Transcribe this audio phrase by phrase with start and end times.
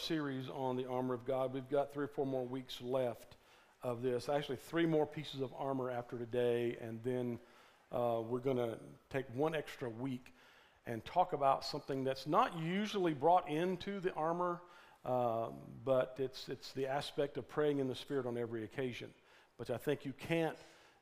[0.00, 1.52] series on the armor of God.
[1.52, 3.36] We've got three or four more weeks left
[3.82, 4.28] of this.
[4.28, 7.38] Actually, three more pieces of armor after today, and then
[7.92, 8.78] uh, we're going to
[9.10, 10.32] take one extra week
[10.86, 14.60] and talk about something that's not usually brought into the armor,
[15.04, 15.48] uh,
[15.84, 19.08] but it's it's the aspect of praying in the Spirit on every occasion.
[19.58, 20.56] But I think you can't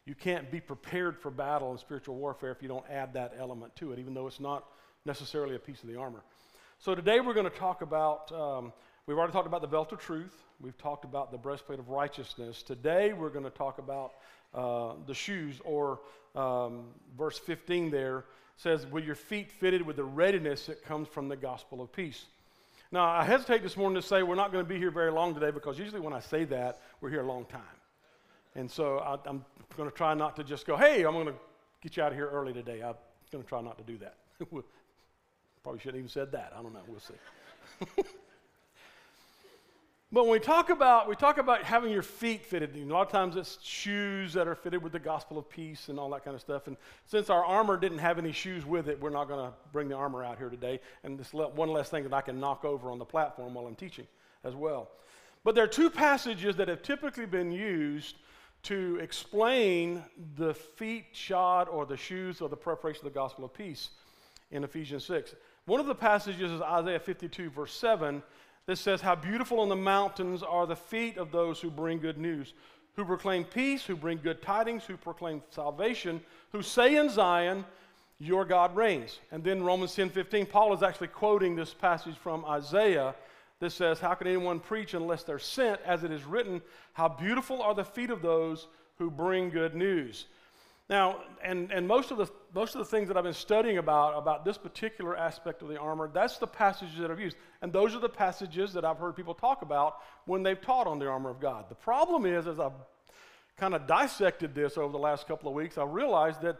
[0.04, 3.76] you can't be prepared for battle and spiritual warfare if you don't add that element
[3.76, 4.64] to it, even though it's not
[5.04, 6.22] necessarily a piece of the armor.
[6.80, 8.72] So today we're going to talk about, um,
[9.08, 10.44] we've already talked about the belt of truth.
[10.60, 12.62] We've talked about the breastplate of righteousness.
[12.62, 14.12] Today we're going to talk about
[14.54, 16.00] uh, the shoes, or
[16.36, 16.84] um,
[17.16, 18.26] verse 15 there
[18.58, 22.26] says, with your feet fitted with the readiness that comes from the gospel of peace.
[22.92, 25.32] Now, I hesitate this morning to say we're not going to be here very long
[25.32, 27.62] today because usually when I say that, we're here a long time.
[28.56, 29.44] And so I, am
[29.76, 31.34] going to try not to just go, hey, I'm going to
[31.80, 32.82] get you out of here early today.
[32.82, 32.94] I'm
[33.30, 34.16] going to try not to do that.
[35.62, 36.52] Probably shouldn't even said that.
[36.58, 36.82] I don't know.
[36.88, 38.02] We'll see.
[40.10, 43.12] but when we talk about we talk about having your feet fitted, a lot of
[43.12, 46.34] times it's shoes that are fitted with the gospel of peace and all that kind
[46.34, 46.66] of stuff.
[46.66, 49.88] And since our armor didn't have any shoes with it, we're not going to bring
[49.88, 50.80] the armor out here today.
[51.04, 53.74] And this one less thing that I can knock over on the platform while I'm
[53.74, 54.06] teaching
[54.44, 54.88] as well.
[55.44, 58.16] But there are two passages that have typically been used
[58.64, 60.02] to explain
[60.36, 63.90] the feet shod or the shoes or the preparation of the gospel of peace
[64.50, 65.34] in Ephesians 6.
[65.66, 68.22] One of the passages is Isaiah 52, verse 7,
[68.68, 72.18] that says, How beautiful on the mountains are the feet of those who bring good
[72.18, 72.52] news,
[72.96, 76.20] who proclaim peace, who bring good tidings, who proclaim salvation,
[76.52, 77.64] who say in Zion,
[78.18, 79.20] Your God reigns.
[79.32, 83.14] And then Romans 10 15, Paul is actually quoting this passage from Isaiah
[83.60, 85.80] that says, How can anyone preach unless they're sent?
[85.86, 86.60] As it is written,
[86.92, 88.66] How beautiful are the feet of those
[88.98, 90.26] who bring good news.
[90.90, 94.16] Now, and, and most, of the, most of the things that I've been studying about,
[94.16, 97.36] about this particular aspect of the armor, that's the passages that I've used.
[97.60, 100.98] And those are the passages that I've heard people talk about when they've taught on
[100.98, 101.66] the armor of God.
[101.68, 102.72] The problem is, as I've
[103.58, 106.58] kind of dissected this over the last couple of weeks, I realized that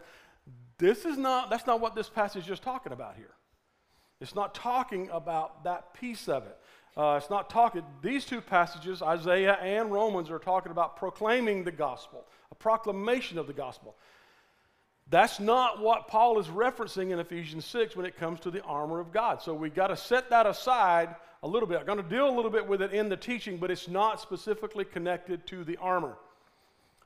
[0.77, 3.33] this is not, that's not what this passage is talking about here.
[4.21, 6.57] It's not talking about that piece of it.
[6.95, 11.71] Uh, it's not talking, these two passages, Isaiah and Romans, are talking about proclaiming the
[11.71, 13.95] gospel, a proclamation of the gospel.
[15.09, 18.99] That's not what Paul is referencing in Ephesians 6 when it comes to the armor
[18.99, 19.41] of God.
[19.41, 21.79] So we've got to set that aside a little bit.
[21.79, 24.21] I'm going to deal a little bit with it in the teaching, but it's not
[24.21, 26.15] specifically connected to the armor.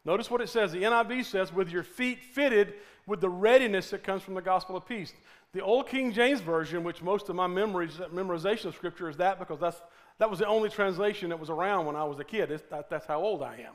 [0.05, 0.73] Notice what it says.
[0.73, 2.73] The NIV says, with your feet fitted
[3.07, 5.13] with the readiness that comes from the gospel of peace.
[5.53, 9.39] The old King James Version, which most of my memories, memorization of Scripture is that
[9.39, 9.81] because that's,
[10.17, 12.49] that was the only translation that was around when I was a kid.
[12.69, 13.73] That, that's how old I am.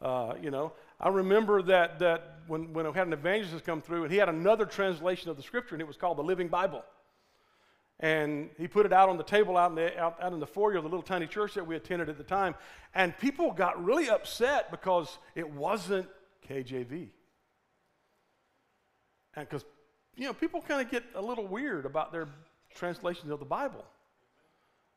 [0.00, 4.04] Uh, you know, I remember that, that when, when I had an evangelist come through,
[4.04, 6.84] and he had another translation of the scripture, and it was called the Living Bible.
[7.98, 10.46] And he put it out on the table out in the, out, out in the
[10.46, 12.54] foyer of the little tiny church that we attended at the time.
[12.94, 16.06] And people got really upset because it wasn't
[16.46, 17.08] KJV.
[19.34, 19.64] And because,
[20.14, 22.28] you know, people kind of get a little weird about their
[22.74, 23.84] translations of the Bible.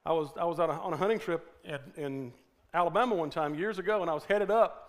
[0.06, 2.34] I was, I was on a hunting trip in, in
[2.74, 4.89] Alabama one time years ago, and I was headed up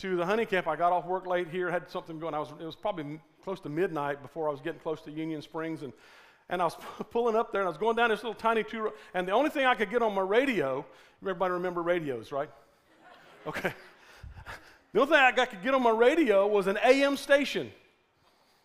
[0.00, 0.66] to the honey camp.
[0.66, 2.34] I got off work late here, had something going.
[2.34, 5.42] I was, it was probably close to midnight before I was getting close to Union
[5.42, 5.92] Springs, and,
[6.48, 6.76] and I was
[7.10, 8.92] pulling up there, and I was going down this little tiny two.
[9.14, 10.84] And the only thing I could get on my radio,
[11.20, 12.50] everybody remember radios, right?
[13.46, 13.72] Okay.
[14.92, 17.70] The only thing I could get on my radio was an AM station.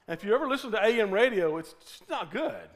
[0.07, 1.75] And if you ever listen to AM radio, it's
[2.09, 2.67] not good.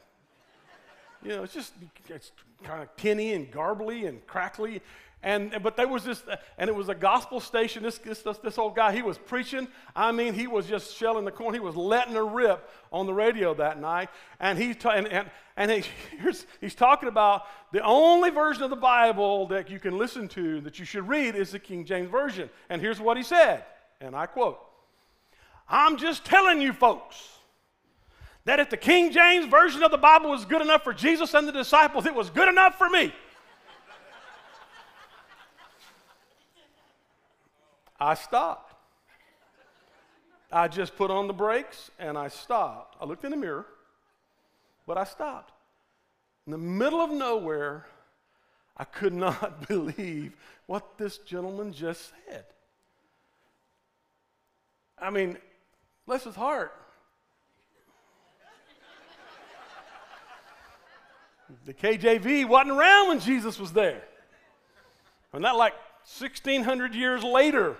[1.24, 1.74] You know, it's just
[2.10, 2.32] it's
[2.64, 4.82] kind of tinny and garbly and crackly.
[5.22, 6.24] And, but there was this,
[6.58, 7.84] and it was a gospel station.
[7.84, 9.68] This, this, this old guy, he was preaching.
[9.94, 11.54] I mean, he was just shelling the corn.
[11.54, 14.10] He was letting her rip on the radio that night.
[14.40, 15.84] And, he ta- and, and, and he,
[16.62, 17.44] he's talking about
[17.74, 21.36] the only version of the Bible that you can listen to, that you should read,
[21.36, 22.50] is the King James Version.
[22.70, 23.66] And here's what he said,
[24.00, 24.60] and I quote
[25.68, 27.16] I'm just telling you folks
[28.46, 31.46] that if the King James Version of the Bible was good enough for Jesus and
[31.46, 33.14] the disciples, it was good enough for me.
[38.00, 38.74] I stopped.
[40.52, 42.96] I just put on the brakes and I stopped.
[43.00, 43.66] I looked in the mirror,
[44.88, 45.52] but I stopped.
[46.48, 47.86] In the middle of nowhere,
[48.76, 50.36] I could not believe
[50.66, 52.46] what this gentleman just said.
[54.98, 55.38] I mean,
[56.06, 56.74] bless his heart.
[61.66, 64.04] The KJV wasn't around when Jesus was there.
[65.34, 65.74] And not like
[66.06, 67.76] 1600 years later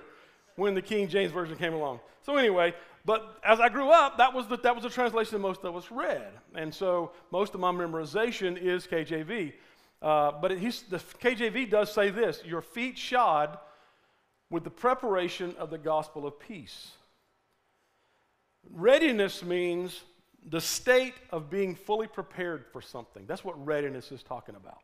[0.60, 2.00] when the King James Version came along.
[2.22, 2.74] So, anyway,
[3.06, 5.76] but as I grew up, that was the, that was the translation that most of
[5.76, 6.32] us read.
[6.54, 9.54] And so most of my memorization is KJV.
[10.02, 10.60] Uh, but it,
[10.90, 13.58] the KJV does say this your feet shod
[14.50, 16.92] with the preparation of the gospel of peace.
[18.70, 20.04] Readiness means
[20.50, 23.24] the state of being fully prepared for something.
[23.28, 24.80] That's what readiness is talking about.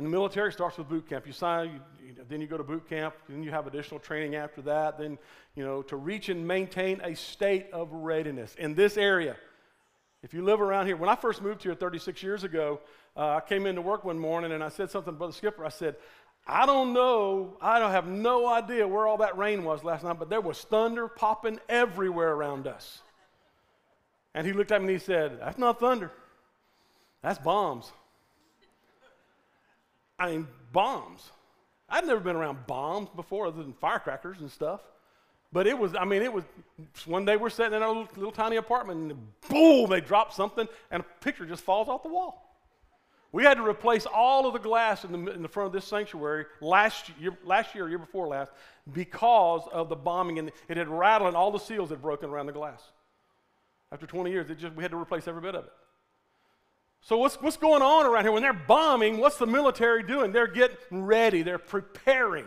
[0.00, 1.26] In the military, starts with boot camp.
[1.26, 4.34] You sign, you, you, then you go to boot camp, then you have additional training
[4.34, 4.96] after that.
[4.96, 5.18] Then,
[5.54, 9.36] you know, to reach and maintain a state of readiness in this area.
[10.22, 12.80] If you live around here, when I first moved here 36 years ago,
[13.14, 15.66] uh, I came into work one morning and I said something to Brother Skipper.
[15.66, 15.96] I said,
[16.46, 20.18] I don't know, I don't have no idea where all that rain was last night,
[20.18, 23.02] but there was thunder popping everywhere around us.
[24.34, 26.10] And he looked at me and he said, That's not thunder,
[27.20, 27.92] that's bombs.
[30.20, 31.32] I mean, bombs.
[31.88, 34.82] I'd never been around bombs before other than firecrackers and stuff.
[35.52, 36.44] But it was, I mean, it was,
[37.06, 39.18] one day we're sitting in our little, little tiny apartment and
[39.48, 42.46] boom, they drop something and a picture just falls off the wall.
[43.32, 45.84] We had to replace all of the glass in the, in the front of this
[45.84, 48.52] sanctuary last year, last year, year before last,
[48.92, 52.46] because of the bombing, and it had rattled and all the seals had broken around
[52.46, 52.82] the glass.
[53.92, 55.72] After 20 years, it just, we had to replace every bit of it.
[57.02, 58.32] So, what's, what's going on around here?
[58.32, 60.32] When they're bombing, what's the military doing?
[60.32, 62.46] They're getting ready, they're preparing.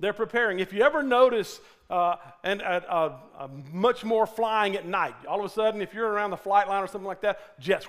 [0.00, 0.60] They're preparing.
[0.60, 1.60] If you ever notice,
[1.90, 6.08] uh, and uh, uh, much more flying at night, all of a sudden, if you're
[6.08, 7.86] around the flight line or something like that, jets,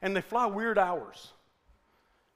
[0.00, 1.32] and they fly weird hours.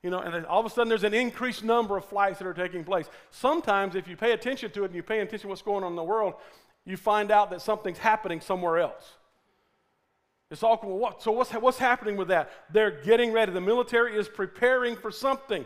[0.03, 2.55] You know, and all of a sudden there's an increased number of flights that are
[2.55, 3.09] taking place.
[3.31, 5.93] Sometimes, if you pay attention to it and you pay attention to what's going on
[5.93, 6.35] in the world,
[6.85, 9.15] you find out that something's happening somewhere else.
[10.53, 12.51] It's all what, so what's, what's happening with that?
[12.71, 13.53] They're getting ready.
[13.53, 15.65] The military is preparing for something.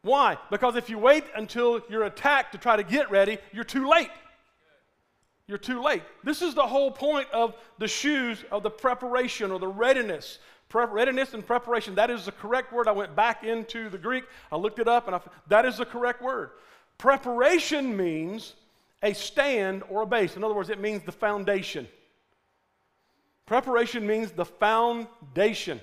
[0.00, 0.38] Why?
[0.50, 4.08] Because if you wait until you're attacked to try to get ready, you're too late.
[5.46, 6.02] You're too late.
[6.24, 10.38] This is the whole point of the shoes of the preparation or the readiness.
[10.70, 12.88] Pre- readiness and preparation, that is the correct word.
[12.88, 15.84] I went back into the Greek, I looked it up, and I, that is the
[15.84, 16.52] correct word.
[16.96, 18.54] Preparation means
[19.02, 20.34] a stand or a base.
[20.34, 21.86] In other words, it means the foundation.
[23.46, 25.80] Preparation means the foundation.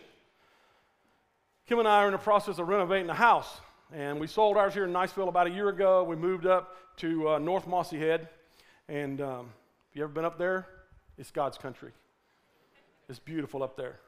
[1.67, 3.61] Kim and I are in the process of renovating a house,
[3.93, 6.03] and we sold ours here in Niceville about a year ago.
[6.03, 8.29] We moved up to uh, North Mossy Head,
[8.89, 9.49] and um,
[9.91, 10.65] if you ever been up there,
[11.19, 11.91] it's God's country.
[13.07, 13.99] It's beautiful up there.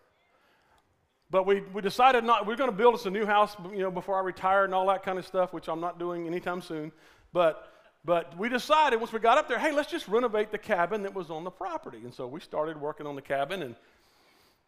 [1.29, 3.91] But we, we decided not, we're going to build us a new house, you know,
[3.91, 6.91] before I retire and all that kind of stuff, which I'm not doing anytime soon.
[7.33, 7.72] But
[8.05, 11.13] but we decided once we got up there, hey, let's just renovate the cabin that
[11.13, 11.99] was on the property.
[12.03, 13.61] And so we started working on the cabin.
[13.61, 13.75] And,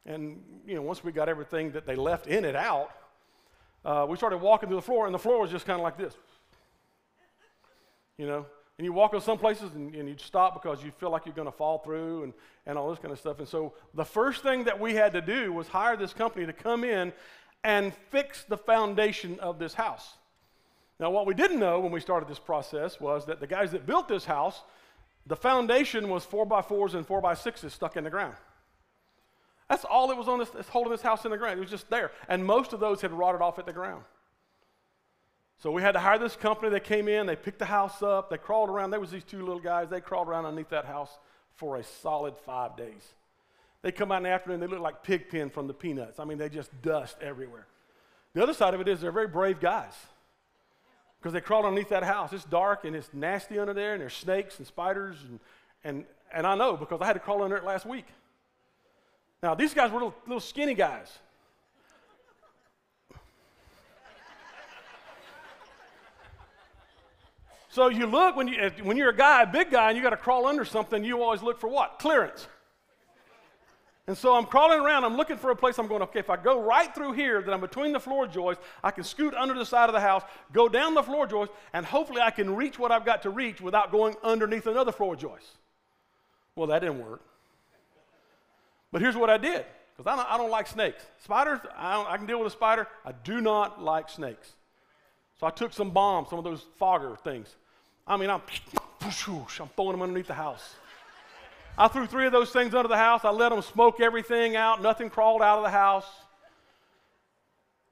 [0.05, 2.91] and you know, once we got everything that they left in it out,
[3.83, 5.97] uh, we started walking through the floor, and the floor was just kind of like
[5.97, 6.13] this.
[8.17, 8.45] You know,
[8.77, 11.35] and you walk in some places and, and you stop because you feel like you're
[11.35, 12.33] going to fall through and,
[12.65, 13.39] and all this kind of stuff.
[13.39, 16.53] And so the first thing that we had to do was hire this company to
[16.53, 17.13] come in
[17.63, 20.15] and fix the foundation of this house.
[20.99, 23.85] Now, what we didn't know when we started this process was that the guys that
[23.85, 24.61] built this house,
[25.25, 28.35] the foundation was four by fours and four by sixes stuck in the ground.
[29.69, 31.57] That's all that was on this, holding this house in the ground.
[31.57, 32.11] It was just there.
[32.29, 34.03] And most of those had rotted off at the ground.
[35.57, 36.69] So we had to hire this company.
[36.69, 38.91] They came in, they picked the house up, they crawled around.
[38.91, 39.89] There was these two little guys.
[39.89, 41.17] They crawled around underneath that house
[41.55, 43.13] for a solid five days.
[43.81, 46.19] They come out in the afternoon, they look like pig pen from the peanuts.
[46.19, 47.67] I mean, they just dust everywhere.
[48.33, 49.93] The other side of it is they're very brave guys
[51.25, 52.33] because they crawled underneath that house.
[52.33, 55.39] It's dark and it's nasty under there, and there's snakes and spiders, and,
[55.83, 58.05] and, and I know because I had to crawl under it last week.
[59.41, 61.17] Now, these guys were little, little skinny guys.
[67.69, 70.11] So you look when you when you're a guy, a big guy, and you got
[70.11, 71.03] to crawl under something.
[71.03, 71.97] You always look for what?
[71.97, 72.47] Clearance.
[74.07, 76.37] And so I'm crawling around, I'm looking for a place I'm going, okay, if I
[76.37, 79.65] go right through here, then I'm between the floor joists, I can scoot under the
[79.65, 80.21] side of the house,
[80.53, 83.61] go down the floor joist, and hopefully I can reach what I've got to reach
[83.61, 85.57] without going underneath another floor joist.
[86.55, 87.21] Well, that didn't work.
[88.91, 89.65] But here's what I did,
[89.97, 91.03] because I don't, I don't like snakes.
[91.23, 92.87] Spiders, I, I can deal with a spider.
[93.03, 94.53] I do not like snakes.
[95.39, 97.55] So I took some bombs, some of those fogger things.
[98.07, 98.41] I mean, I'm,
[99.01, 100.75] I'm throwing them underneath the house.
[101.77, 103.25] I threw three of those things under the house.
[103.25, 104.81] I let them smoke everything out.
[104.81, 106.05] Nothing crawled out of the house.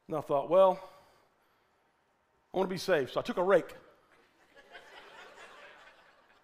[0.08, 0.80] And I thought, well,
[2.54, 3.12] I want to be safe.
[3.12, 3.74] So I took a rake.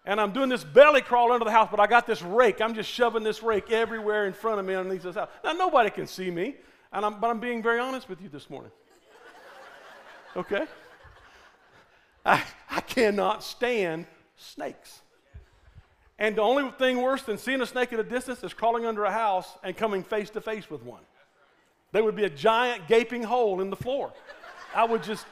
[0.04, 2.60] and I'm doing this belly crawl under the house, but I got this rake.
[2.60, 5.30] I'm just shoving this rake everywhere in front of me underneath this house.
[5.42, 6.56] Now, nobody can see me,
[6.92, 8.72] and I'm, but I'm being very honest with you this morning.
[10.36, 10.66] Okay?
[12.24, 14.06] I, I cannot stand
[14.36, 15.00] snakes.
[16.20, 19.04] And the only thing worse than seeing a snake at a distance is crawling under
[19.04, 21.00] a house and coming face to face with one.
[21.92, 24.12] There would be a giant gaping hole in the floor.
[24.74, 25.24] I would just,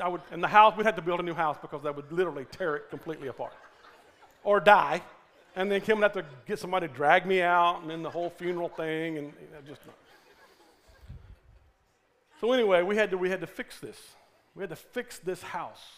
[0.00, 2.10] I would, in the house, we'd have to build a new house because that would
[2.10, 3.52] literally tear it completely apart.
[4.42, 5.02] Or die.
[5.54, 8.10] And then Kim would have to get somebody to drag me out and then the
[8.10, 9.80] whole funeral thing and you know, just.
[12.40, 13.96] So anyway, we had to, we had to fix this.
[14.56, 15.97] We had to fix this house.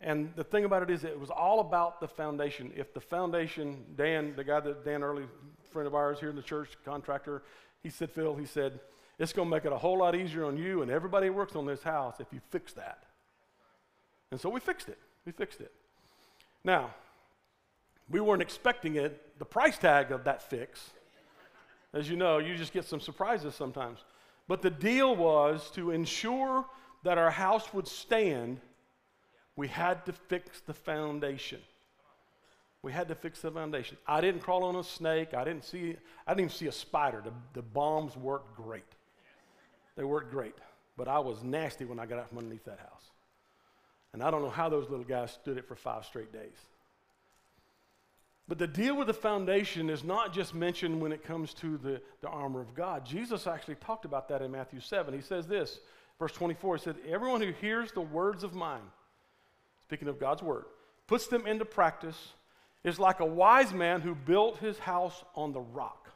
[0.00, 2.72] And the thing about it is, it was all about the foundation.
[2.74, 5.24] If the foundation, Dan, the guy that Dan Early,
[5.72, 7.42] friend of ours here in the church, contractor,
[7.82, 8.80] he said, Phil, he said,
[9.18, 11.54] it's going to make it a whole lot easier on you and everybody who works
[11.54, 13.02] on this house if you fix that.
[14.30, 14.98] And so we fixed it.
[15.26, 15.72] We fixed it.
[16.64, 16.94] Now,
[18.08, 20.90] we weren't expecting it, the price tag of that fix.
[21.92, 23.98] As you know, you just get some surprises sometimes.
[24.48, 26.64] But the deal was to ensure
[27.02, 28.60] that our house would stand
[29.60, 31.60] we had to fix the foundation.
[32.80, 33.98] We had to fix the foundation.
[34.06, 35.34] I didn't crawl on a snake.
[35.34, 37.20] I didn't see, I didn't even see a spider.
[37.22, 38.90] The, the bombs worked great.
[39.96, 40.54] They worked great.
[40.96, 43.10] But I was nasty when I got out from underneath that house.
[44.14, 46.56] And I don't know how those little guys stood it for five straight days.
[48.48, 52.00] But the deal with the foundation is not just mentioned when it comes to the,
[52.22, 53.04] the armor of God.
[53.04, 55.12] Jesus actually talked about that in Matthew 7.
[55.12, 55.80] He says this,
[56.18, 58.80] verse 24, he said, Everyone who hears the words of mine
[59.90, 60.66] speaking of God's word,
[61.08, 62.16] puts them into practice,
[62.84, 66.12] is like a wise man who built his house on the rock.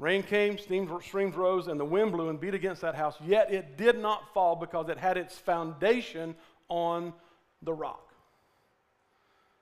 [0.00, 3.78] Rain came, streams rose, and the wind blew and beat against that house, yet it
[3.78, 6.34] did not fall because it had its foundation
[6.68, 7.12] on
[7.62, 8.12] the rock.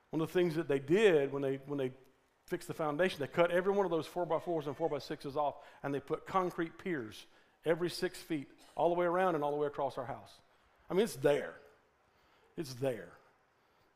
[0.08, 1.90] One of the things that they did when they, when they
[2.46, 6.00] fixed the foundation, they cut every one of those 4x4s and 4x6s off, and they
[6.00, 7.26] put concrete piers
[7.66, 10.32] every six feet all the way around and all the way across our house.
[10.88, 11.56] I mean, it's there.
[12.56, 13.08] It's there.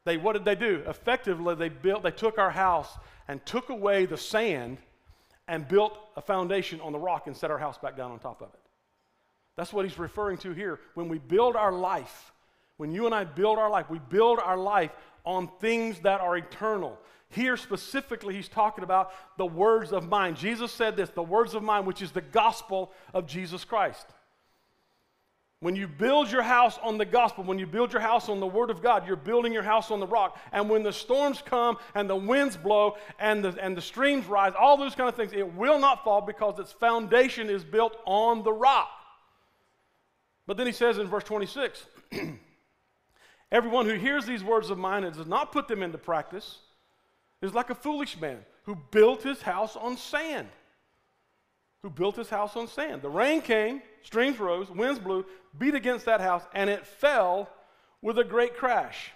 [0.04, 0.82] They, what did they do?
[0.86, 2.88] Effectively, they built, they took our house
[3.28, 4.78] and took away the sand
[5.48, 8.40] and built a foundation on the rock and set our house back down on top
[8.40, 8.60] of it.
[9.56, 10.80] That's what he's referring to here.
[10.94, 12.32] When we build our life,
[12.76, 14.92] when you and I build our life, we build our life
[15.25, 16.98] on things that are eternal.
[17.30, 20.36] Here specifically, he's talking about the words of mine.
[20.36, 24.06] Jesus said this the words of mine, which is the gospel of Jesus Christ.
[25.66, 28.46] When you build your house on the gospel, when you build your house on the
[28.46, 30.38] word of God, you're building your house on the rock.
[30.52, 34.52] And when the storms come and the winds blow and the, and the streams rise,
[34.56, 38.44] all those kind of things, it will not fall because its foundation is built on
[38.44, 38.88] the rock.
[40.46, 41.85] But then he says in verse 26
[43.50, 46.61] Everyone who hears these words of mine and does not put them into practice
[47.42, 50.46] is like a foolish man who built his house on sand
[51.87, 53.00] who built his house on sand.
[53.00, 55.26] The rain came, streams rose, winds blew,
[55.58, 57.50] beat against that house, and it fell
[58.00, 59.10] with a great crash.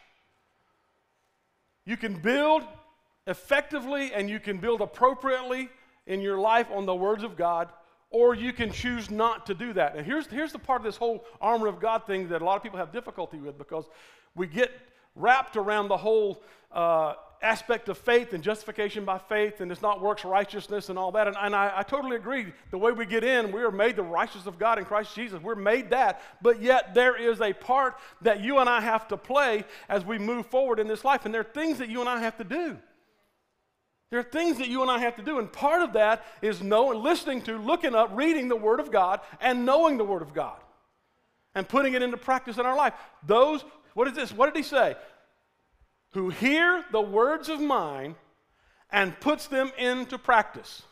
[1.86, 2.64] You can build
[3.26, 5.68] effectively and you can build appropriately
[6.06, 7.68] in your life on the words of God,
[8.10, 9.94] or you can choose not to do that.
[9.94, 12.56] And here's, here's the part of this whole armor of God thing that a lot
[12.56, 13.84] of people have difficulty with because
[14.34, 14.72] we get
[15.14, 16.42] wrapped around the whole
[16.72, 21.12] uh, aspect of faith and justification by faith, and it's not works righteousness and all
[21.12, 21.26] that.
[21.26, 22.52] And, and I, I, totally agree.
[22.70, 25.42] The way we get in, we are made the righteousness of God in Christ Jesus.
[25.42, 26.22] We're made that.
[26.42, 30.18] But yet, there is a part that you and I have to play as we
[30.18, 31.24] move forward in this life.
[31.24, 32.76] And there are things that you and I have to do.
[34.10, 35.38] There are things that you and I have to do.
[35.38, 39.20] And part of that is knowing, listening to, looking up, reading the Word of God,
[39.40, 40.58] and knowing the Word of God
[41.54, 42.94] and putting it into practice in our life.
[43.26, 44.32] Those, what is this?
[44.32, 44.96] What did he say?
[46.12, 48.16] Who hear the words of mine
[48.90, 50.82] and puts them into practice.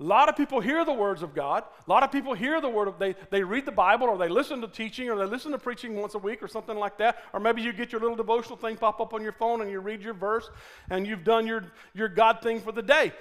[0.00, 1.62] A lot of people hear the words of God.
[1.86, 4.30] A lot of people hear the word of they they read the Bible or they
[4.30, 7.18] listen to teaching or they listen to preaching once a week or something like that.
[7.34, 9.80] Or maybe you get your little devotional thing pop up on your phone and you
[9.80, 10.48] read your verse
[10.88, 13.12] and you've done your, your God thing for the day.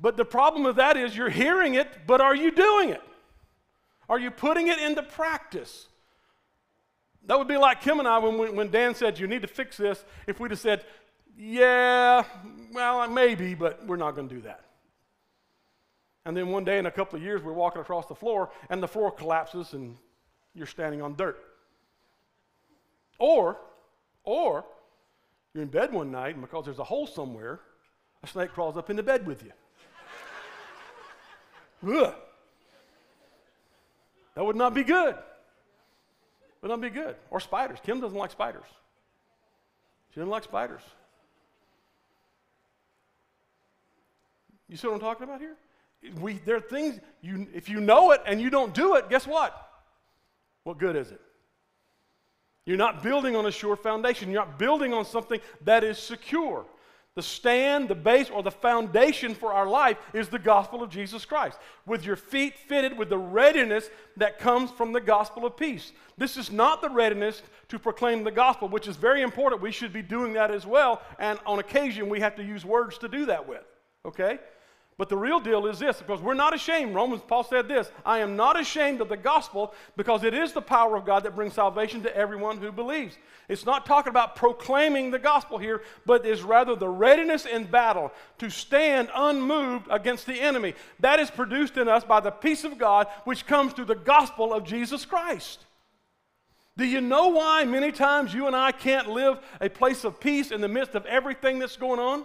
[0.00, 3.02] But the problem with that is you're hearing it, but are you doing it?
[4.08, 5.86] Are you putting it into practice?
[7.28, 9.48] That would be like Kim and I when, we, when Dan said, You need to
[9.48, 10.02] fix this.
[10.26, 10.84] If we'd have said,
[11.36, 12.24] Yeah,
[12.72, 14.64] well, maybe, but we're not going to do that.
[16.24, 18.82] And then one day in a couple of years, we're walking across the floor and
[18.82, 19.96] the floor collapses and
[20.54, 21.38] you're standing on dirt.
[23.18, 23.58] Or,
[24.24, 24.64] or,
[25.52, 27.60] you're in bed one night and because there's a hole somewhere,
[28.22, 29.52] a snake crawls up into bed with you.
[31.94, 32.14] Ugh.
[34.34, 35.14] That would not be good
[36.60, 37.16] but it'll be good.
[37.30, 37.78] Or spiders.
[37.84, 38.66] Kim doesn't like spiders.
[40.10, 40.82] She doesn't like spiders.
[44.68, 45.56] You see what I'm talking about here?
[46.20, 49.26] We, there are things, you, if you know it and you don't do it, guess
[49.26, 49.70] what?
[50.64, 51.20] What good is it?
[52.66, 54.30] You're not building on a sure foundation.
[54.30, 56.66] You're not building on something that is secure.
[57.18, 61.24] The stand, the base, or the foundation for our life is the gospel of Jesus
[61.24, 65.90] Christ, with your feet fitted with the readiness that comes from the gospel of peace.
[66.16, 69.60] This is not the readiness to proclaim the gospel, which is very important.
[69.60, 72.98] We should be doing that as well, and on occasion we have to use words
[72.98, 73.64] to do that with.
[74.04, 74.38] Okay?
[74.98, 76.92] But the real deal is this because we're not ashamed.
[76.92, 80.60] Romans, Paul said this I am not ashamed of the gospel because it is the
[80.60, 83.16] power of God that brings salvation to everyone who believes.
[83.48, 88.12] It's not talking about proclaiming the gospel here, but is rather the readiness in battle
[88.38, 90.74] to stand unmoved against the enemy.
[90.98, 94.52] That is produced in us by the peace of God which comes through the gospel
[94.52, 95.64] of Jesus Christ.
[96.76, 100.50] Do you know why many times you and I can't live a place of peace
[100.50, 102.24] in the midst of everything that's going on?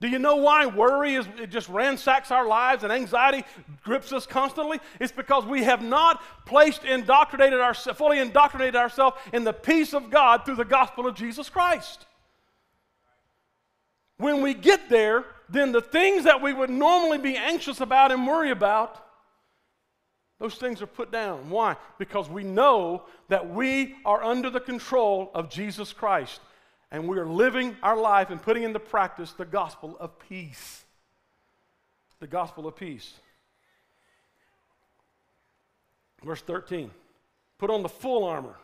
[0.00, 3.44] Do you know why worry is, it just ransacks our lives and anxiety
[3.82, 4.78] grips us constantly?
[5.00, 10.10] It's because we have not placed indoctrinated our, fully indoctrinated ourselves in the peace of
[10.10, 12.06] God through the gospel of Jesus Christ.
[14.18, 18.24] When we get there, then the things that we would normally be anxious about and
[18.24, 19.04] worry about,
[20.38, 21.50] those things are put down.
[21.50, 21.74] Why?
[21.98, 26.40] Because we know that we are under the control of Jesus Christ
[26.90, 30.84] and we are living our life and putting into practice the gospel of peace.
[32.20, 33.12] The gospel of peace.
[36.24, 36.90] Verse 13
[37.58, 38.56] Put on the full armor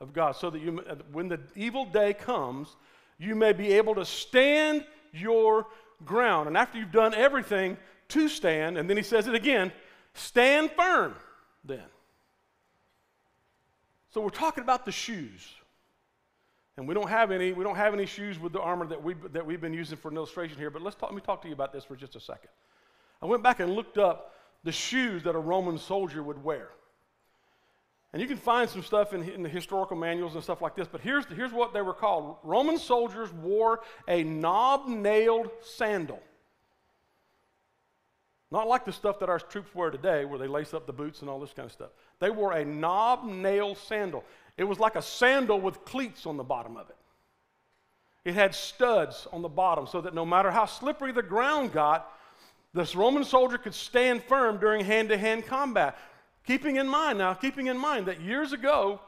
[0.00, 2.76] of God so that you, uh, when the evil day comes,
[3.18, 5.66] you may be able to stand your
[6.04, 6.48] ground.
[6.48, 7.76] And after you've done everything
[8.08, 9.72] to stand, and then he says it again
[10.14, 11.14] stand firm
[11.64, 11.84] then.
[14.10, 15.46] So we're talking about the shoes.
[16.78, 19.14] And we don't have any, we don't have any shoes with the armor that, we,
[19.32, 21.48] that we've been using for an illustration here, but let's talk, let me talk to
[21.48, 22.50] you about this for just a second.
[23.20, 24.32] I went back and looked up
[24.62, 26.68] the shoes that a Roman soldier would wear.
[28.12, 30.86] And you can find some stuff in, in, the historical manuals and stuff like this,
[30.86, 36.22] but here's, here's what they were called Roman soldiers wore a knob nailed sandal.
[38.52, 41.22] Not like the stuff that our troops wear today, where they lace up the boots
[41.22, 41.90] and all this kind of stuff.
[42.20, 44.24] They wore a knob nailed sandal.
[44.58, 46.96] It was like a sandal with cleats on the bottom of it.
[48.24, 52.12] It had studs on the bottom so that no matter how slippery the ground got,
[52.74, 55.96] this Roman soldier could stand firm during hand to hand combat.
[56.44, 59.00] Keeping in mind, now, keeping in mind that years ago,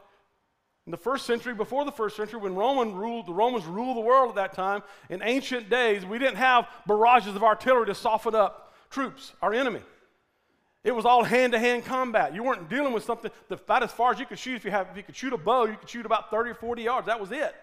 [0.86, 4.00] in the first century, before the first century, when Roman ruled, the Romans ruled the
[4.00, 8.34] world at that time, in ancient days, we didn't have barrages of artillery to soften
[8.34, 9.80] up troops, our enemy.
[10.82, 12.34] It was all hand to hand combat.
[12.34, 14.56] You weren't dealing with something about as far as you could shoot.
[14.56, 16.54] If you, have, if you could shoot a bow, you could shoot about 30 or
[16.54, 17.06] 40 yards.
[17.06, 17.54] That was it.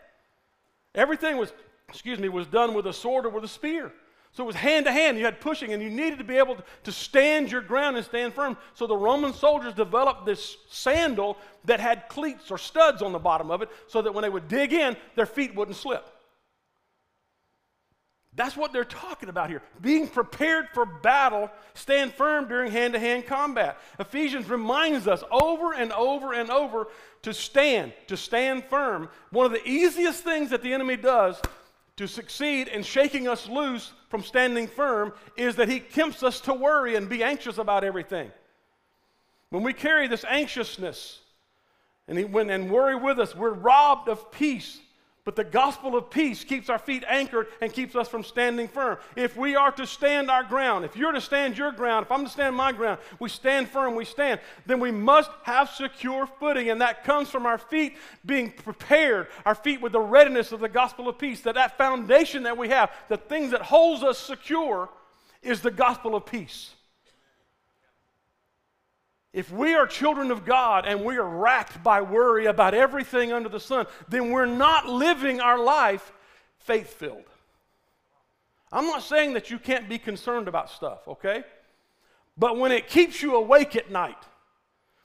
[0.93, 1.51] Everything was,
[1.89, 3.91] excuse me, was done with a sword or with a spear.
[4.34, 5.17] So it was hand to hand.
[5.17, 8.36] You had pushing, and you needed to be able to stand your ground and stand
[8.36, 8.56] firm.
[8.75, 13.49] So the Roman soldiers developed this sandal that had cleats or studs on the bottom
[13.49, 16.08] of it so that when they would dig in, their feet wouldn't slip.
[18.38, 19.63] That's what they're talking about here.
[19.82, 23.80] Being prepared for battle, stand firm during hand to hand combat.
[24.00, 26.88] Ephesians reminds us over and over and over
[27.23, 29.10] to stand, to stand firm.
[29.32, 31.41] One of the easiest things that the enemy does
[31.95, 36.54] to succeed in shaking us loose from standing firm is that he tempts us to
[36.54, 38.32] worry and be anxious about everything.
[39.50, 41.21] When we carry this anxiousness
[42.08, 44.80] and, he, when, and worry with us, we're robbed of peace
[45.28, 48.98] but the gospel of peace keeps our feet anchored and keeps us from standing firm.
[49.18, 52.24] If we are to stand our ground, if you're to stand your ground, if I'm
[52.24, 56.70] to stand my ground, we stand firm, we stand, then we must have secure footing.
[56.70, 60.70] And that comes from our feet being prepared, our feet with the readiness of the
[60.70, 61.42] gospel of peace.
[61.42, 64.88] That that foundation that we have, the things that holds us secure,
[65.44, 66.74] is the gospel of peace.
[69.38, 73.50] If we are children of God and we are racked by worry about everything under
[73.50, 76.12] the sun, then we're not living our life
[76.58, 77.30] faith filled.
[78.71, 81.43] I'm not saying that you can't be concerned about stuff, okay?
[82.36, 84.17] But when it keeps you awake at night,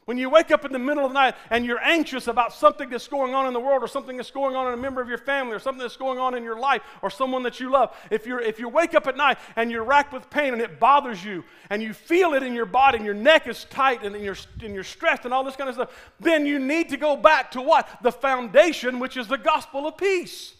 [0.04, 2.90] when you wake up in the middle of the night and you're anxious about something
[2.90, 5.08] that's going on in the world or something that's going on in a member of
[5.08, 7.96] your family or something that's going on in your life or someone that you love,
[8.10, 10.80] if, you're, if you wake up at night and you're racked with pain and it
[10.80, 14.16] bothers you and you feel it in your body and your neck is tight and
[14.22, 17.16] you're, and you're stressed and all this kind of stuff, then you need to go
[17.16, 17.88] back to what?
[18.02, 20.54] The foundation, which is the gospel of peace.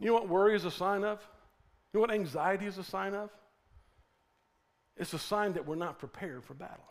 [0.00, 1.20] You know what worry is a sign of?
[1.92, 3.30] You know what anxiety is a sign of?
[4.96, 6.84] It's a sign that we're not prepared for battle.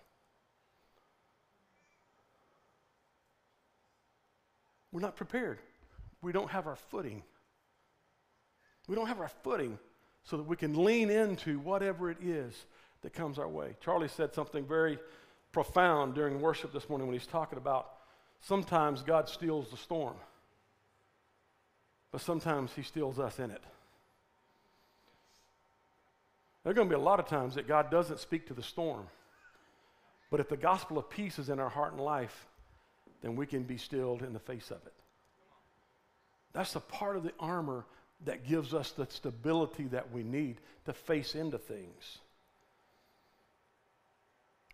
[4.92, 5.60] We're not prepared.
[6.22, 7.24] We don't have our footing.
[8.88, 9.78] We don't have our footing
[10.24, 12.54] so that we can lean into whatever it is
[13.02, 13.76] that comes our way.
[13.82, 14.98] Charlie said something very
[15.52, 17.92] profound during worship this morning when he's talking about
[18.42, 20.16] sometimes God steals the storm,
[22.12, 23.64] but sometimes he steals us in it.
[26.66, 28.64] There are going to be a lot of times that God doesn't speak to the
[28.64, 29.06] storm.
[30.32, 32.48] But if the gospel of peace is in our heart and life,
[33.22, 34.94] then we can be stilled in the face of it.
[36.54, 37.86] That's the part of the armor
[38.26, 42.18] that gives us the stability that we need to face into things.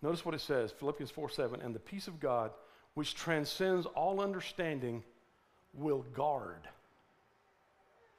[0.01, 2.51] Notice what it says Philippians 4 7, and the peace of God,
[2.93, 5.03] which transcends all understanding,
[5.73, 6.69] will guard.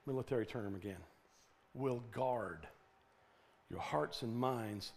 [0.07, 1.01] Military term again.
[1.73, 2.67] Will guard
[3.73, 4.93] your hearts and minds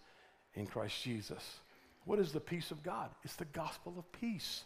[0.54, 1.60] in Christ Jesus.
[2.04, 3.10] What is the peace of God?
[3.24, 4.64] It's the gospel of peace.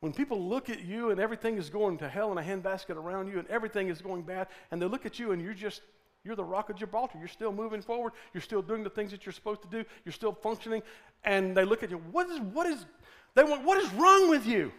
[0.00, 3.26] When people look at you and everything is going to hell in a handbasket around
[3.26, 5.80] you and everything is going bad, and they look at you and you're just,
[6.22, 7.18] you're the rock of Gibraltar.
[7.18, 8.12] You're still moving forward.
[8.32, 9.84] You're still doing the things that you're supposed to do.
[10.04, 10.82] You're still functioning.
[11.24, 12.86] And they look at you, what is, what is,
[13.34, 14.70] they want, what is wrong with you?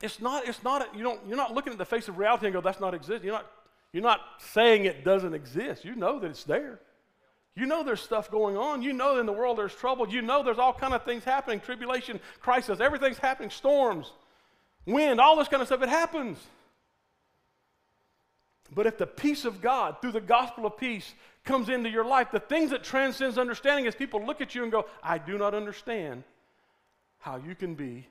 [0.00, 2.54] It's not, it's not, you don't, you're not looking at the face of reality and
[2.54, 3.24] go, that's not existing.
[3.24, 3.50] You're not
[3.92, 5.84] you're not saying it doesn't exist.
[5.84, 6.80] You know that it's there.
[7.56, 8.82] You know there's stuff going on.
[8.82, 10.08] You know in the world there's trouble.
[10.08, 14.12] You know there's all kind of things happening, tribulation, crisis, everything's happening, storms,
[14.86, 15.82] wind, all this kind of stuff.
[15.82, 16.38] It happens.
[18.72, 21.12] But if the peace of God through the gospel of peace
[21.44, 24.70] comes into your life, the things that transcends understanding is people look at you and
[24.70, 26.22] go, I do not understand
[27.18, 28.06] how you can be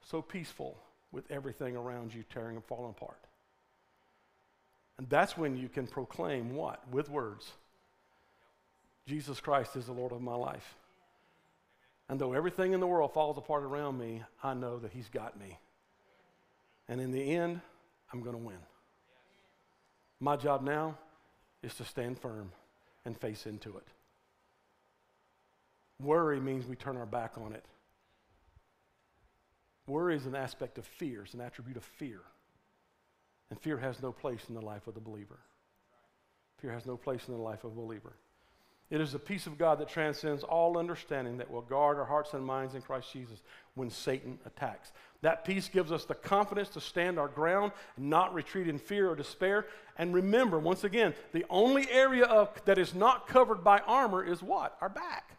[0.00, 0.76] so peaceful
[1.10, 3.18] with everything around you tearing and falling apart.
[4.98, 6.82] And that's when you can proclaim what?
[6.90, 7.52] With words.
[9.06, 10.74] Jesus Christ is the Lord of my life.
[12.08, 15.38] And though everything in the world falls apart around me, I know that He's got
[15.38, 15.58] me.
[16.88, 17.60] And in the end,
[18.12, 18.58] I'm going to win.
[20.20, 20.96] My job now
[21.62, 22.52] is to stand firm
[23.04, 23.86] and face into it.
[26.00, 27.64] Worry means we turn our back on it.
[29.86, 32.20] Worry is an aspect of fear, it's an attribute of fear.
[33.50, 35.38] And fear has no place in the life of the believer.
[36.58, 38.14] Fear has no place in the life of a believer.
[38.88, 42.34] It is the peace of God that transcends all understanding that will guard our hearts
[42.34, 43.42] and minds in Christ Jesus
[43.74, 44.92] when Satan attacks.
[45.22, 49.10] That peace gives us the confidence to stand our ground and not retreat in fear
[49.10, 49.66] or despair.
[49.98, 54.40] And remember, once again, the only area of, that is not covered by armor is
[54.40, 54.76] what?
[54.80, 55.36] Our back.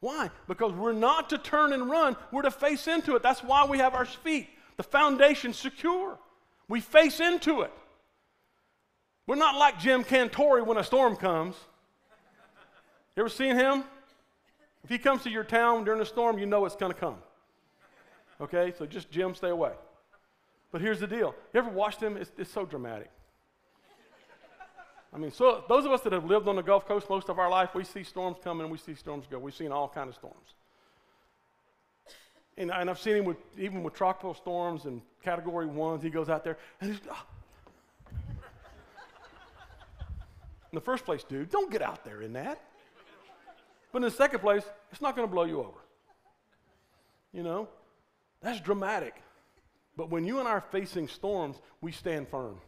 [0.00, 0.30] Why?
[0.48, 3.22] Because we're not to turn and run, we're to face into it.
[3.22, 6.18] That's why we have our feet, the foundation secure.
[6.68, 7.72] We face into it.
[9.26, 11.56] We're not like Jim Cantore when a storm comes.
[13.16, 13.84] You ever seen him?
[14.82, 17.16] If he comes to your town during a storm, you know it's going to come.
[18.40, 19.72] Okay, so just Jim, stay away.
[20.72, 21.34] But here's the deal.
[21.52, 22.16] You ever watched him?
[22.16, 23.10] It's, it's so dramatic.
[25.12, 27.38] I mean, so those of us that have lived on the Gulf Coast most of
[27.38, 29.38] our life, we see storms come and we see storms go.
[29.38, 30.54] We've seen all kinds of storms.
[32.56, 36.02] And, and I've seen him with, even with tropical storms and category ones.
[36.02, 37.26] He goes out there and he's, oh.
[40.72, 42.60] in the first place, dude, don't get out there in that.
[43.92, 45.78] But in the second place, it's not going to blow you over.
[47.32, 47.68] You know,
[48.40, 49.14] that's dramatic.
[49.96, 52.58] But when you and I are facing storms, we stand firm.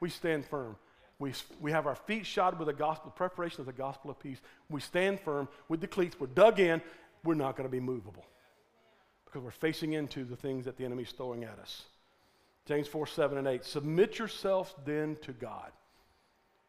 [0.00, 0.76] We stand firm.
[1.20, 4.40] We, we have our feet shod with the gospel, preparation of the gospel of peace.
[4.68, 6.18] We stand firm with the cleats.
[6.18, 6.82] We're dug in.
[7.24, 8.24] We're not going to be movable
[9.34, 11.82] because we're facing into the things that the enemy's throwing at us.
[12.66, 13.64] James 4 7 and 8.
[13.64, 15.72] Submit yourselves then to God.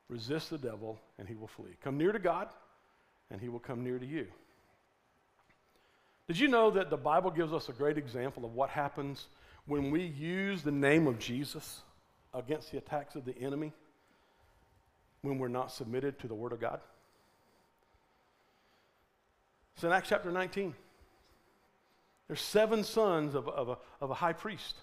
[0.10, 1.78] Resist the devil, and he will flee.
[1.84, 2.48] Come near to God,
[3.30, 4.26] and he will come near to you.
[6.28, 9.28] Did you know that the Bible gives us a great example of what happens
[9.68, 11.82] when we use the name of Jesus
[12.34, 13.74] against the attacks of the enemy
[15.22, 16.80] when we're not submitted to the Word of God?
[19.76, 20.74] It's in Acts chapter 19.
[22.28, 24.76] There's seven sons of, of, a, of a high priest.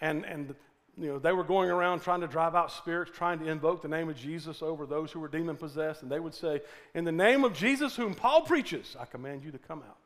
[0.00, 0.54] And, and
[0.96, 3.88] you know, they were going around trying to drive out spirits, trying to invoke the
[3.88, 6.02] name of Jesus over those who were demon possessed.
[6.02, 6.60] And they would say,
[6.94, 9.96] In the name of Jesus, whom Paul preaches, I command you to come out.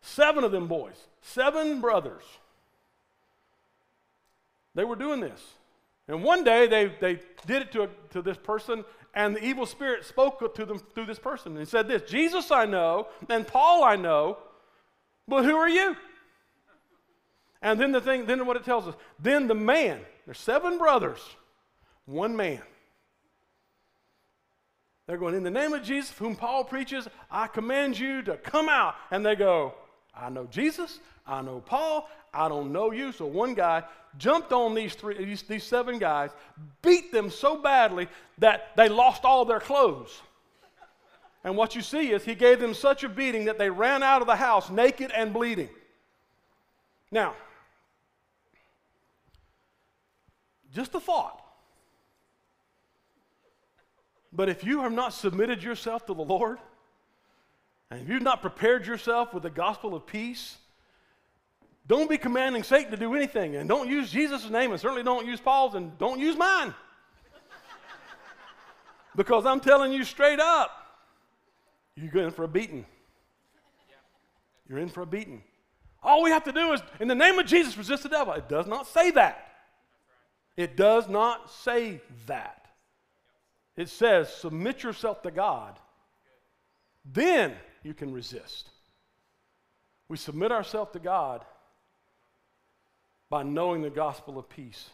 [0.00, 2.22] Seven of them boys, seven brothers.
[4.74, 5.40] They were doing this.
[6.08, 9.66] And one day they, they did it to, a, to this person, and the evil
[9.66, 13.84] spirit spoke to them through this person and said, This Jesus I know, and Paul
[13.84, 14.38] I know,
[15.30, 15.96] but who are you?
[17.62, 21.20] And then the thing, then what it tells us, then the man, there's seven brothers,
[22.06, 22.62] one man.
[25.06, 28.68] They're going, in the name of Jesus, whom Paul preaches, I command you to come
[28.68, 28.94] out.
[29.10, 29.74] And they go,
[30.14, 33.12] I know Jesus, I know Paul, I don't know you.
[33.12, 33.82] So one guy
[34.18, 36.30] jumped on these three, these, these seven guys,
[36.80, 40.20] beat them so badly that they lost all their clothes.
[41.42, 44.20] And what you see is he gave them such a beating that they ran out
[44.20, 45.70] of the house naked and bleeding.
[47.10, 47.34] Now,
[50.74, 51.42] just a thought.
[54.32, 56.58] But if you have not submitted yourself to the Lord,
[57.90, 60.58] and if you've not prepared yourself with the gospel of peace,
[61.88, 63.56] don't be commanding Satan to do anything.
[63.56, 66.72] And don't use Jesus' name, and certainly don't use Paul's, and don't use mine.
[69.16, 70.79] because I'm telling you straight up,
[72.00, 72.86] you're in for a beating.
[74.68, 75.42] You're in for a beating.
[76.02, 78.32] All we have to do is, in the name of Jesus, resist the devil.
[78.34, 79.46] It does not say that.
[80.56, 82.66] It does not say that.
[83.76, 85.78] It says, submit yourself to God.
[87.04, 88.68] Then you can resist.
[90.08, 91.44] We submit ourselves to God
[93.28, 94.90] by knowing the gospel of peace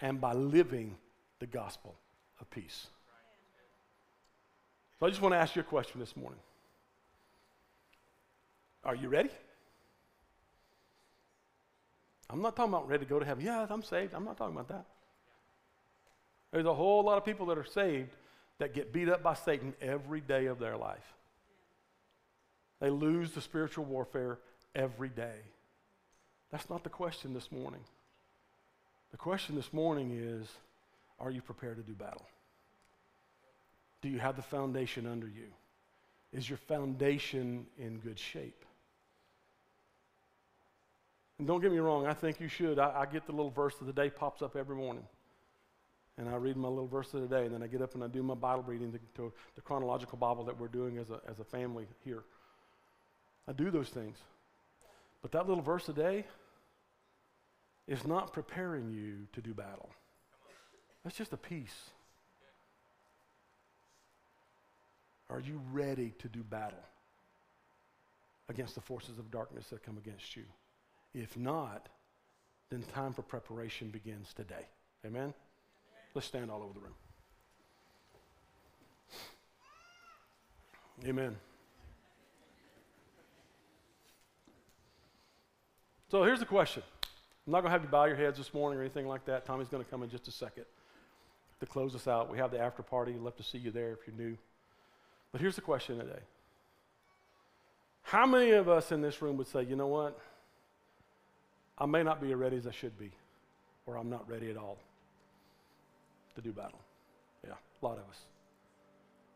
[0.00, 0.96] and by living
[1.38, 1.94] the gospel
[2.40, 2.88] of peace.
[5.04, 6.38] I just want to ask you a question this morning.
[8.84, 9.30] Are you ready?
[12.30, 13.44] I'm not talking about ready to go to heaven.
[13.44, 14.14] Yeah, I'm saved.
[14.14, 14.86] I'm not talking about that.
[16.52, 18.10] There's a whole lot of people that are saved
[18.58, 21.14] that get beat up by Satan every day of their life.
[22.80, 24.38] They lose the spiritual warfare
[24.74, 25.36] every day.
[26.50, 27.80] That's not the question this morning.
[29.10, 30.48] The question this morning is
[31.20, 32.26] are you prepared to do battle?
[34.04, 35.46] Do you have the foundation under you?
[36.30, 38.66] Is your foundation in good shape?
[41.38, 42.78] And don't get me wrong, I think you should.
[42.78, 45.04] I, I, get the little verse of the day pops up every morning.
[46.18, 48.04] And I read my little verse of the day, and then I get up and
[48.04, 51.22] I do my Bible reading to, to the chronological Bible that we're doing as a,
[51.26, 52.24] as a family here.
[53.48, 54.18] I do those things.
[55.22, 56.26] But that little verse a day
[57.88, 59.88] is not preparing you to do battle.
[61.04, 61.93] That's just a piece.
[65.30, 66.78] Are you ready to do battle
[68.48, 70.44] against the forces of darkness that come against you?
[71.14, 71.88] If not,
[72.70, 74.66] then time for preparation begins today.
[75.06, 75.32] Amen?
[76.14, 76.94] Let's stand all over the room.
[81.06, 81.36] Amen.
[86.10, 86.82] So here's the question.
[87.46, 89.44] I'm not going to have you bow your heads this morning or anything like that.
[89.44, 90.64] Tommy's going to come in just a second
[91.60, 92.30] to close us out.
[92.30, 93.14] We have the after party.
[93.14, 94.36] Love to see you there if you're new.
[95.34, 96.20] But here's the question today
[98.02, 100.16] How many of us in this room would say, you know what?
[101.76, 103.10] I may not be as ready as I should be,
[103.84, 104.78] or I'm not ready at all
[106.36, 106.78] to do battle.
[107.44, 108.20] Yeah, a lot of us.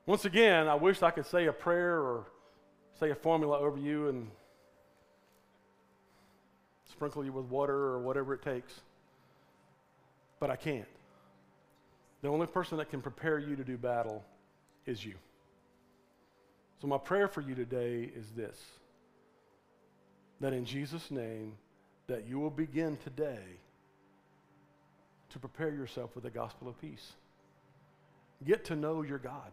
[0.07, 2.27] Once again, I wish I could say a prayer or
[3.01, 4.31] say a formula over you and
[6.93, 8.73] sprinkle you with water or whatever it takes.
[10.39, 10.87] But I can't.
[12.23, 14.25] The only person that can prepare you to do battle
[14.87, 15.15] is you.
[16.81, 18.59] So, my prayer for you today is this
[20.41, 21.55] that in Jesus' name,
[22.07, 23.43] that you will begin today
[25.31, 27.13] to prepare yourself for the gospel of peace.
[28.45, 29.51] Get to know your God.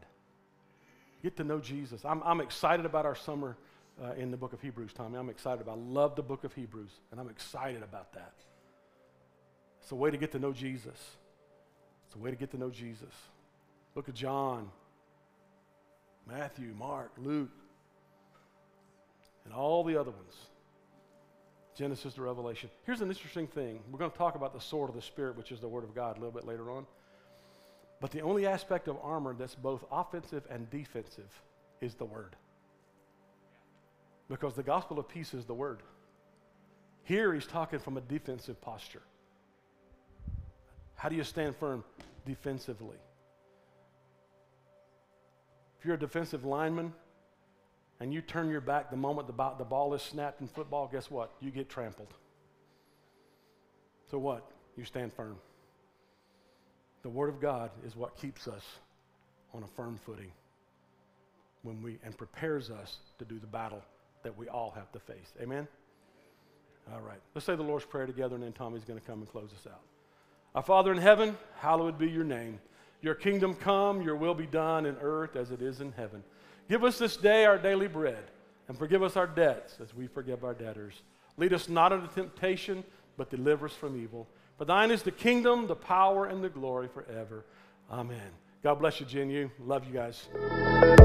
[1.23, 2.05] Get to know Jesus.
[2.05, 3.57] I'm, I'm excited about our summer
[4.03, 5.17] uh, in the book of Hebrews, Tommy.
[5.17, 5.79] I'm excited about.
[5.79, 8.33] I love the book of Hebrews, and I'm excited about that.
[9.81, 10.99] It's a way to get to know Jesus.
[12.05, 13.13] It's a way to get to know Jesus.
[13.95, 14.69] Book of John,
[16.27, 17.51] Matthew, Mark, Luke,
[19.43, 20.35] and all the other ones.
[21.75, 22.69] Genesis to Revelation.
[22.85, 23.79] Here's an interesting thing.
[23.91, 25.93] We're going to talk about the sword of the Spirit, which is the Word of
[25.93, 26.85] God, a little bit later on.
[27.99, 31.29] But the only aspect of armor that's both offensive and defensive
[31.81, 32.35] is the Word.
[34.29, 35.79] Because the gospel of peace is the Word.
[37.03, 39.01] Here he's talking from a defensive posture.
[40.95, 41.83] How do you stand firm
[42.25, 42.97] defensively?
[45.85, 46.93] If you're a defensive lineman,
[47.99, 51.11] and you turn your back the moment the, the ball is snapped in football, guess
[51.11, 51.33] what?
[51.41, 52.11] You get trampled.
[54.09, 54.49] So what?
[54.75, 55.35] You stand firm.
[57.03, 58.63] The Word of God is what keeps us
[59.53, 60.31] on a firm footing
[61.61, 63.83] when we and prepares us to do the battle
[64.23, 65.33] that we all have to face.
[65.39, 65.67] Amen?
[66.91, 67.19] All right.
[67.35, 69.71] Let's say the Lord's Prayer together, and then Tommy's going to come and close us
[69.71, 69.81] out.
[70.55, 72.59] Our Father in heaven, hallowed be your name.
[73.05, 76.23] Your kingdom come, your will be done in earth as it is in heaven.
[76.67, 78.31] Give us this day our daily bread,
[78.67, 81.03] and forgive us our debts as we forgive our debtors.
[81.37, 82.83] Lead us not into temptation,
[83.15, 84.27] but deliver us from evil.
[84.57, 87.45] For thine is the kingdom, the power, and the glory forever.
[87.91, 88.31] Amen.
[88.63, 89.29] God bless you, Jen.
[89.29, 91.04] You love you guys.